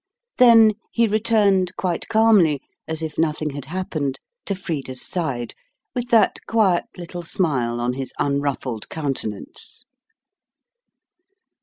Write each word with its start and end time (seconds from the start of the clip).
Then 0.39 0.73
he 0.91 1.05
returned 1.07 1.75
quite 1.77 2.07
calmly, 2.07 2.59
as 2.87 3.03
if 3.03 3.19
nothing 3.19 3.51
had 3.51 3.65
happened, 3.65 4.19
to 4.47 4.55
Frida's 4.55 4.99
side, 4.99 5.53
with 5.93 6.09
that 6.09 6.37
quiet 6.47 6.85
little 6.97 7.21
smile 7.21 7.79
on 7.79 7.93
his 7.93 8.11
unruffled 8.17 8.89
countenance. 8.89 9.85